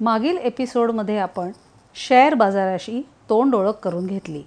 [0.00, 1.50] मागील एपिसोडमध्ये आपण
[1.94, 4.42] शेअर बाजाराशी तोंड ओळख करून घेतली.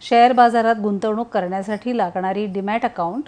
[0.00, 3.22] शेअर बाजारात गुंतवणूक करण्यासाठी लागणारी डिमॅट अकाउंट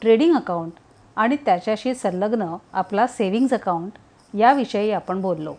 [0.00, 0.72] ट्रेडिंग अकाउंट
[1.16, 3.92] आणि त्याच्याशी संलग्न आपला सेविंग्ज अकाउंट
[4.36, 5.54] याविषयी आपण बोललो.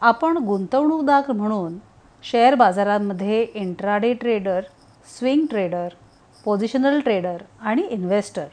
[0.00, 1.78] आपण गुंतवणूकदार म्हणून
[2.22, 4.60] शेअर बाजारांमध्ये intraday trader
[5.18, 5.88] swing trader
[6.44, 8.46] positional trader आणि इन्व्हेस्टर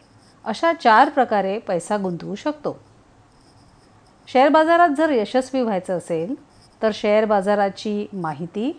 [0.45, 2.80] अशा चार प्रकारे पैसा गुंतवू शकतो.
[4.27, 6.33] शेअर बाजारात जर यशस्वी व्हायचं असेल
[6.81, 8.72] तर शेअर बाजाराची माहिती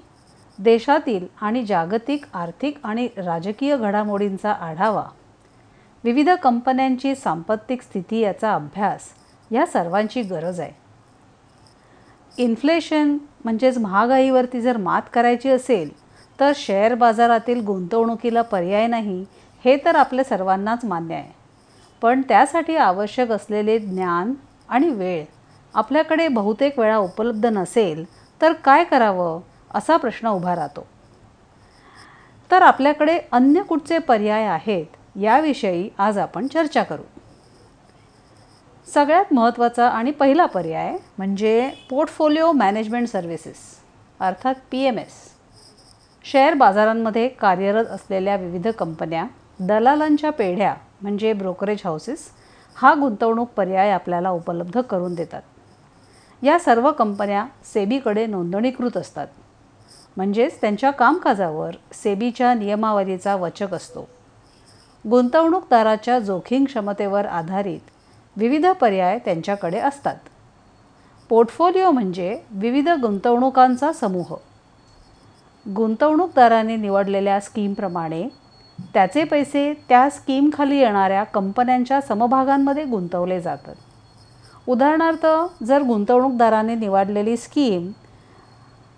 [0.58, 5.04] देशातील आणि जागतिक आर्थिक आणि राजकीय घडामोडींचा आढावा
[6.04, 9.08] विविध कंपन्यांची सांपत्तिक स्थिती याचा अभ्यास
[9.50, 10.72] या सर्वांची गरज आहे.
[12.38, 15.90] इन्फ्लेशन म्हणजेच महागाईवरती जर मात करायची असेल
[16.40, 19.24] तर शेअर बाजारातील गुंतवणुकीला पर्याय नाही
[19.64, 21.32] हे तर आपल्या सर्वांनाच मान्य आहे.
[22.02, 24.32] पण त्यासाठी आवश्यक असलेले ज्ञान
[24.72, 25.24] आणि वेळ
[25.74, 28.04] आपल्याकडे बहुतेक वेळा उपलब्ध नसेल
[28.40, 29.40] तर काय करावं?
[29.74, 30.86] असा प्रश्न उभा राहतो.
[32.50, 37.02] तर आपल्याकडे अन्य कुठचे पर्याय आहेत याविषयी आज आपण चर्चा करू.
[38.86, 43.58] सगळ्यात महत्त्वाचा आणि पहिला पर्याय म्हणजे पोर्टफोलिओ मॅनेजमेंट सर्व्हिसेस
[44.20, 45.14] अर्थात पी एम एस.
[46.24, 49.24] शेअर बाजारांमध्ये कार्यरत असलेल्या विविध कंपन्या
[49.60, 52.28] दलालांच्या पेढ्या म्हणजे ब्रोकरेज हाऊसेस
[52.74, 55.42] हा गुंतवणूक पर्याय आपल्याला उपलब्ध करून देतात.
[56.42, 59.26] या सर्व कंपन्या सेबीकडे नोंदणीकृत असतात.
[60.16, 64.08] म्हणजेच त्यांच्या कामकाजावर सेबीच्या नियमावलीचा वचक असतो.
[65.10, 67.80] गुंतवणूकदाराच्या जोखीम क्षमतेवर आधारित
[68.36, 70.16] विविध पर्याय त्यांच्याकडे असतात.
[71.28, 74.34] पोर्टफोलिओ म्हणजे विविध गुंतवणुकांचा समूह.
[75.76, 78.28] गुंतवणूकदाराने निवडलेल्या स्कीमप्रमाणे
[78.94, 83.74] त्याचे पैसे त्या स्कीमखाली येणाऱ्या कंपन्यांच्या समभागांमध्ये गुंतवले जातात.
[84.66, 85.26] उदाहरणार्थ
[85.64, 87.90] जर गुंतवणूकदाराने निवडलेली स्कीम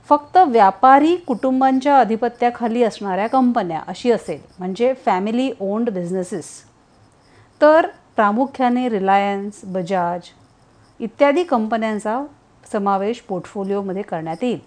[0.09, 6.51] फक्त व्यापारी कुटुंबांच्या अधिपत्याखाली असणाऱ्या कंपन्या अशी असेल म्हणजे फॅमिली ओन्ड बिझनेसेस
[7.61, 10.28] तर प्रामुख्याने रिलायन्स बजाज
[11.01, 12.25] इत्यादी कंपन्यांचा
[12.72, 14.59] समावेश पोर्टफोलिओमध्ये करण्यात येईल.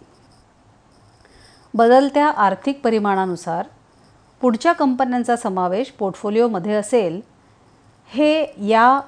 [1.73, 3.65] बदलत्या आर्थिक परिमाणानुसार
[4.41, 7.21] पुढच्या कंपन्यांचा समावेश पोर्टफोलिओमध्ये असेल
[8.07, 9.01] हे या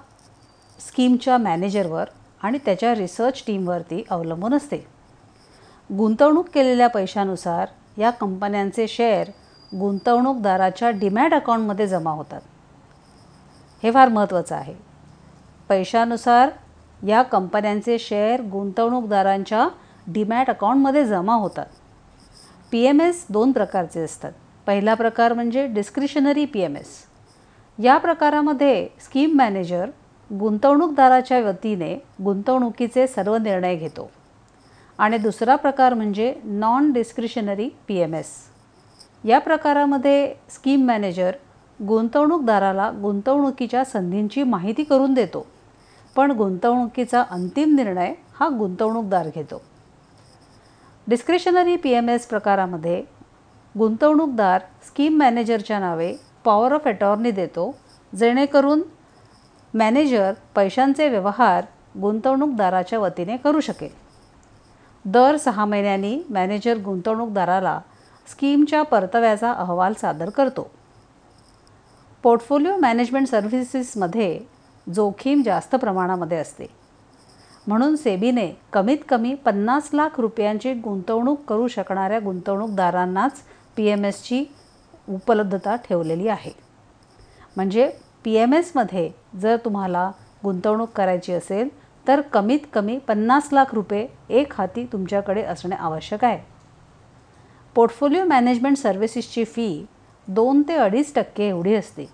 [0.88, 2.06] स्कीमच्या मॅनेजरवर
[2.41, 4.78] आणि त्याच्या रिसर्च टीमवरती अवलंबून असते.
[5.97, 7.67] गुंतवणूक केलेल्या पैशानुसार
[7.97, 9.28] या कंपन्यांचे शेअर
[9.79, 12.41] गुंतवणूकदाराच्या डिमॅट अकाउंटमध्ये जमा होतात.
[13.84, 14.75] हे फार महत्त्वाचं आहे.
[15.69, 16.50] पैशानुसार
[17.07, 19.67] या कंपन्यांचे शेअर गुंतवणूकदारांच्या
[20.07, 21.66] डिमॅट अकाउंटमध्ये जमा होतात.
[22.72, 24.31] पी एम एस दोन प्रकारचे असतात.
[24.69, 26.88] पहिला प्रकार म्हणजे डिस्क्रिशनरी पी एम एस
[27.84, 29.90] या प्रकारामध्ये स्कीम मॅनेजर
[30.40, 31.94] गुंतवणूकदाराच्या वतीने
[32.24, 34.09] गुंतवणुकीचे सर्व निर्णय घेतो.
[34.97, 38.31] आणि दुसरा प्रकार म्हणजे non discretionary P M S
[39.25, 41.31] या प्रकारामध्ये स्कीम मॅनेजर
[41.88, 45.46] गुंतवणूकदाराला गुंतवणुकीच्या संधींची माहिती करून देतो.
[46.16, 49.61] पण गुंतवणुकीचा अंतिम निर्णय हा गुंतवणूकदार घेतो.
[51.08, 53.03] डिस्क्रिशनरी पी एम एस प्रकारामध्ये
[53.78, 57.76] गुंतवणूकदार स्कीम मॅनेजरच्या नावे पॉवर ऑफ अटॉर्नी देतो
[58.16, 58.82] जेणेकरून
[59.74, 61.66] मॅनेजर पैशांचे व्यवहार
[62.02, 63.90] गुंतवणूकदाराच्या वतीने करू शकेल.
[65.06, 67.80] दर सहा महिन्यांनी मॅनेजर गुंतवणूकदाराला
[68.28, 70.72] स्कीमच्या परताव्याचा अहवाल सादर करतो.
[72.24, 74.40] पोर्टफोलिओ मॅनेजमेंट सर्व्हिसेसमध्ये
[74.94, 76.68] जोखीम जास्त प्रमाणामध्ये असते.
[77.68, 83.42] म्हणून सेबीने कमीत कमी पन्नास लाख रुपयांची गुंतवणूक करू शकणाऱ्या गुंतवणूकदारांनाच
[83.79, 84.43] पी एम एसची
[85.09, 86.52] उपलब्धता ठेवलेली आहे.
[87.55, 87.90] म्हणजे
[88.23, 89.09] पी एम एसमध्ये
[89.41, 90.11] जर तुम्हाला
[90.43, 91.70] गुंतवणूक करायची असेल
[92.08, 96.40] तर कमीत कमी पन्नास लाख रुपये एक हाती तुमच्याकडे असणे आवश्यक आहे.
[97.76, 99.85] पोर्टफोलिओ मॅनेजमेंट सर्व्हिसेसची फी
[100.28, 102.09] दोन ते अडीच टक्के एवढी असते.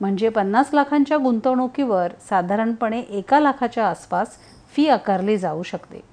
[0.00, 4.36] म्हणजे पन्नास लाखांच्या गुंतवणुकीवर साधारणपणे एका लाखाच्या आसपास
[4.72, 6.11] फी आकारली जाऊ शकते.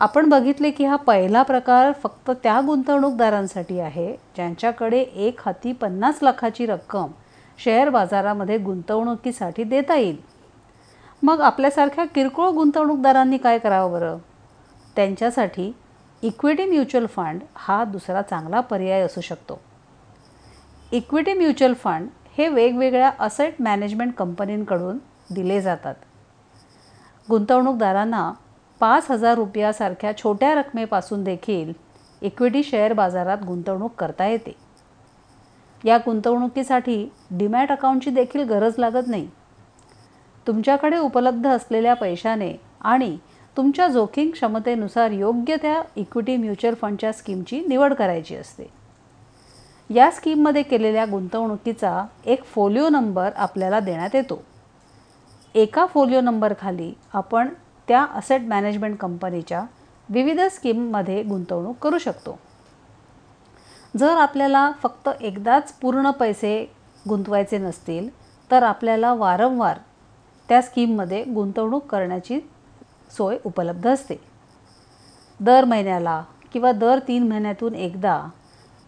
[0.00, 6.66] आपण बघितले की हा पहिला प्रकार फक्त त्या गुंतवणूकदारांसाठी आहे ज्यांच्याकडे एक हाती पन्नास लाखाची
[6.66, 7.06] रक्कम
[7.64, 10.16] शेअर बाजारामध्ये गुंतवणुकीसाठी देता येईल.
[11.22, 14.18] मग आपल्यासारख्या किरकोळ गुंतवणूकदारांनी काय करावं बरं?
[14.96, 15.72] त्यांच्यासाठी
[16.22, 19.60] इक्विटी म्युच्युअल फंड हा दुसरा चांगला पर्याय असू शकतो.
[20.92, 22.08] इक्विटी म्युच्युअल फंड
[22.38, 24.98] हे वेगवेगळ्या असेट मॅनेजमेंट कंपनींकडून
[25.34, 25.94] दिले जातात.
[27.30, 28.32] गुंतवणूकदारांना
[28.80, 31.72] पाच हजार रुपयासारख्या छोट्या रकमेपासून देखील
[32.22, 34.54] इक्विटी शेअर बाजारात गुंतवणूक करता येते.
[35.84, 39.28] या गुंतवणुकीसाठी डिमॅट अकाउंटची देखील गरज लागत नाही.
[40.46, 43.16] तुमच्याकडे उपलब्ध असलेल्या पैशाने आणि
[43.56, 48.70] तुमच्या जोखीम क्षमतेनुसार योग्य त्या इक्विटी म्युच्युअल फंडच्या स्कीमची निवड करायची असते.
[49.94, 54.42] या स्कीममध्ये केलेल्या गुंतवणुकीचा एक फोलिओ नंबर आपल्याला देण्यात येतो.
[55.54, 57.48] एका फोलिओ नंबरखाली आपण
[57.90, 59.62] त्या असेट मॅनेजमेंट कंपनीच्या
[60.08, 62.38] विविध स्कीममध्ये गुंतवणूक करू शकतो.
[63.98, 66.52] जर आपल्याला फक्त एकदाच पूर्ण पैसे
[67.08, 68.08] गुंतवायचे नसतील
[68.50, 69.78] तर आपल्याला वारंवार
[70.48, 72.38] त्या स्कीममध्ये गुंतवणूक करण्याची
[73.16, 74.20] सोय उपलब्ध असते.
[75.40, 76.22] दर महिन्याला
[76.52, 78.20] किंवा दर तीन महिन्यातून एकदा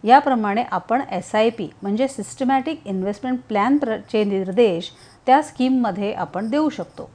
[0.03, 4.91] याप्रमाणे आपण एस आय पी म्हणजे सिस्टमॅटिक इन्व्हेस्टमेंट चे निर्देश
[5.25, 7.09] त्या स्कीममध्ये आपण देऊ शकतो.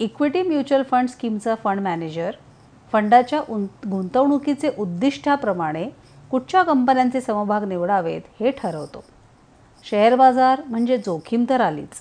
[0.00, 2.34] इक्विटी म्युच्युअल फंड स्कीमचा फंड मॅनेजर
[2.92, 5.88] फंडाच्या उं गुंतवणुकीचे उद्दिष्टाप्रमाणे
[6.30, 9.04] कुठच्या कंपन्यांचे समभाग निवडावेत हे ठरवतो.
[9.84, 12.00] शेअर बाजार म्हणजे जोखीम तर आलीच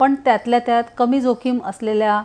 [0.00, 2.22] पण त्यातल्या त्यात कमी जोखीम असलेल्या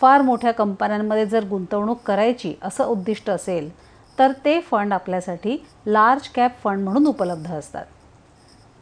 [0.00, 3.70] फार मोठ्या कंपन्यांमध्ये जर गुंतवणूक करायची असं उद्दिष्ट असेल
[4.18, 5.56] तर ते फंड आपल्यासाठी
[5.86, 7.84] लार्ज कॅप फंड म्हणून उपलब्ध असतात.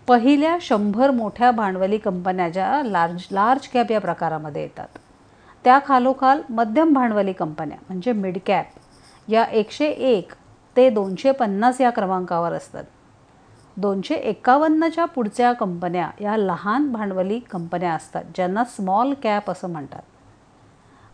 [0.08, 4.98] पहिल्या शंभर मोठ्या भांडवली कंपन्या ज्या लार्ज लार्ज कॅप या प्रकारामध्ये येतात.
[5.66, 8.66] त्या खालोखाल मध्यम भांडवली कंपन्या म्हणजे मिडकॅप
[9.28, 10.32] या एकशे एक
[10.76, 12.84] ते दोनशे पन्नास या क्रमांकावर असतात.
[13.76, 20.02] दोनशे एकावन्नच्या पुढच्या कंपन्या या लहान भांडवली कंपन्या असतात ज्यांना स्मॉल कॅप असं म्हणतात.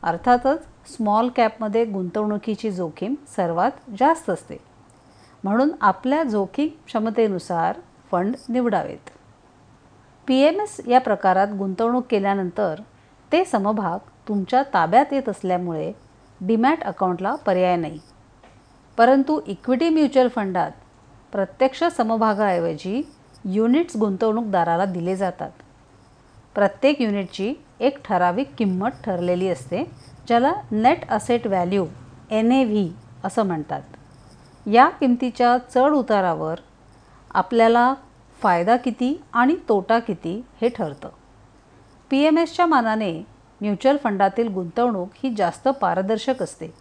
[0.03, 0.63] अर्थातच
[0.97, 4.57] स्मॉल कॅपमध्ये गुंतवणुकीची जोखीम सर्वात जास्त असते.
[5.45, 9.11] म्हणून आपल्या जोखीम क्षमतेनुसार फंड निवडावेत.
[10.27, 12.81] पी एम एस या प्रकारात गुंतवणूक केल्यानंतर
[13.33, 13.99] ते समभाग
[14.29, 15.93] तुमच्या ताब्यात येत असल्यामुळे
[16.41, 17.99] डीमॅट अकाउंटला पर्याय नाही.
[18.97, 20.71] परंतु इक्विटी म्युच्युअल फंडात
[21.33, 23.03] प्रत्यक्ष समभागाऐवजी
[23.45, 25.51] युनिट्स गुंतवणूकदाराला दिले जातात.
[26.55, 29.85] प्रत्येक युनिटची एक ठराविक किंमत ठरलेली असते
[30.27, 31.87] ज्याला net asset value
[32.31, 32.93] N A V
[33.25, 33.83] असं म्हणतात.
[34.67, 36.57] या किमतीच्या चढ उतारावर
[37.35, 37.95] आपल्याला
[38.43, 41.09] फायदा किती आणि तोटा किती हे ठरतं.
[42.11, 43.32] पी एम एसच्या मानाने
[43.63, 46.75] म्युच्युअल फंडातील गुंतवणूक ही जास्त पारदर्शक असते.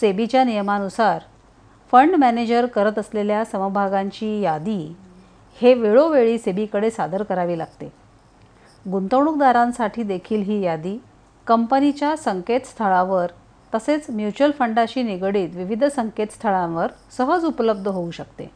[0.00, 1.22] सेबीच्या नियमानुसार
[1.92, 4.96] फंड मॅनेजर करत असलेल्या समभागांची यादी
[5.60, 7.92] हे वेळोवेळी सेबीकडे सादर करावी लागते.
[8.90, 10.98] गुंतवणूकदारांसाठी देखील ही यादी
[11.46, 13.26] कंपनीच्या संकेतस्थळावर
[13.74, 18.50] तसेच म्युच्युअल फंडाशी निगडीत विविध संकेतस्थळांवर सहज उपलब्ध होऊ शकते.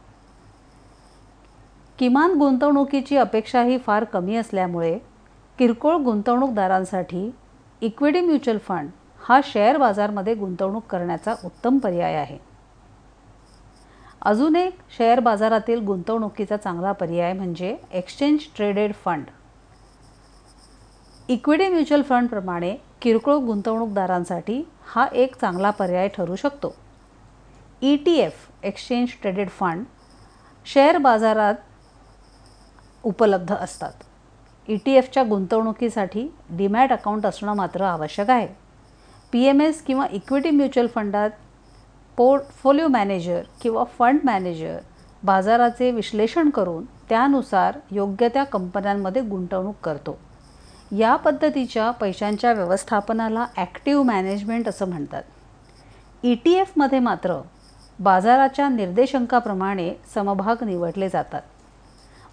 [1.99, 4.99] किमान गुंतवणुकीची अपेक्षाही फार कमी असल्यामुळे
[5.57, 7.29] किरकोळ गुंतवणूकदारांसाठी
[7.81, 12.37] इक्विटी म्युच्युअल फंड हा शेअर बाजारमध्ये गुंतवणूक करण्याचा उत्तम पर्याय आहे.
[14.21, 19.23] अजून एक शेअर बाजारातील गुंतवणुकीचा चांगला पर्याय म्हणजे exchange traded fund.
[21.29, 26.75] Equity mutual फंडप्रमाणे किरकोळ गुंतवणूकदारांसाठी हा एक चांगला पर्याय ठरू शकतो.
[27.81, 29.83] E T F exchange traded fund
[30.65, 31.55] share बाजारात
[33.03, 33.93] उपलब्ध असतात.
[34.69, 38.47] ई टी एफच्या गुंतवणुकीसाठी डीमॅट अकाउंट असणं मात्र आवश्यक आहे.
[39.31, 41.29] पी एम एस किंवा इक्विटी म्युच्युअल फंडात
[42.17, 44.77] पोर्टफोलिओ मॅनेजर किंवा फंड मॅनेजर
[45.23, 50.17] बाजाराचे विश्लेषण करून त्यानुसार योग्य त्या कंपन्यांमध्ये गुंतवणूक करतो.
[50.97, 55.23] या पद्धतीच्या पैशांच्या व्यवस्थापनाला ॲक्टिव्ह मॅनेजमेंट असं म्हणतात.
[56.23, 57.41] ई टी एफमध्ये मात्र
[57.99, 61.41] बाजाराच्या निर्देशांकाप्रमाणे समभाग निवडले जातात.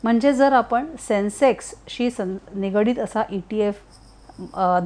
[0.04, 3.80] म्हणजे जर आपण सेन्सेक्सशी सं निगडीत असा ई टी एफ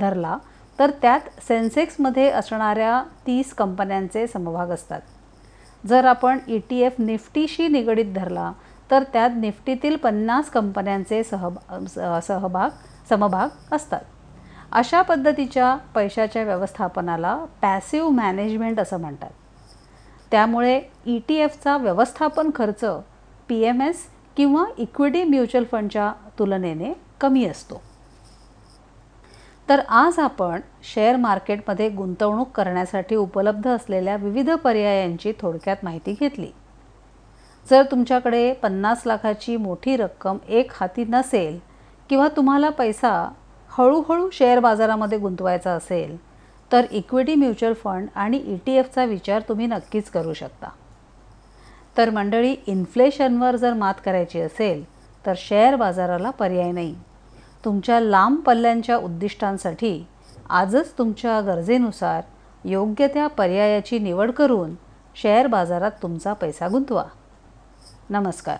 [0.00, 0.37] धरला
[0.78, 5.00] तर त्यात सेन्सेक्समध्ये असणाऱ्या तीस कंपन्यांचे समभाग असतात.
[5.85, 8.52] जर आपण ई टी एफ निफ्टीशी निगडीत धरला
[8.90, 12.70] तर त्यात निफ्टीतील पन्नास कंपन्यांचे सहभा सहभाग
[13.08, 14.00] समभाग असतात.
[14.73, 19.30] अशा पद्धतीच्या पैशाच्या व्यवस्थापनाला पॅसिव्ह मॅनेजमेंट असं म्हणतात.
[20.30, 22.85] त्यामुळे ई टी एफचा व्यवस्थापन खर्च
[23.49, 24.06] पी एम एस
[24.37, 27.81] किंवा इक्विटी म्युच्युअल फंडच्या तुलनेने कमी असतो.
[29.69, 30.61] तर आज आपण
[30.95, 36.50] शेअर मार्केटमध्ये गुंतवणूक करण्यासाठी उपलब्ध असलेल्या विविध पर्यायांची थोडक्यात माहिती घेतली.
[37.71, 41.59] जर तुमच्याकडे पन्नास लाखाची मोठी रक्कम एक हाती नसेल
[42.11, 43.12] किंवा तुम्हाला पैसा
[43.78, 46.16] हळूहळू शेअर बाजारामध्ये गुंतवायचा असेल
[46.73, 50.69] तर इक्विटी म्युच्युअल फंड आणि ई टी एफचा विचार तुम्ही नक्कीच करू शकता.
[51.96, 54.84] तर मंडळी इन्फ्लेशनवर जर मात करायची असेल
[55.26, 56.94] तर शेअर बाजाराला पर्याय नाही.
[57.64, 60.06] तुमच्या लांब पल्ल्यांच्या उद्दिष्टांसाठी
[60.50, 62.22] आजच तुमच्या गरजेनुसार
[62.64, 64.74] योग्य त्या पर्यायाची निवड करून
[65.22, 67.04] शेअर बाजारात तुमचा पैसा गुंतवा.
[68.10, 68.58] नमस्कार.